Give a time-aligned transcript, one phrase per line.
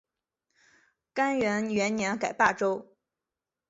[1.13, 2.91] 干元元年改霸州。